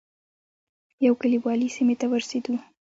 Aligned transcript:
یو 1.05 1.13
کلیوالي 1.21 1.69
سیمې 1.75 1.95
ته 2.01 2.05
ورسېدو. 2.11 2.53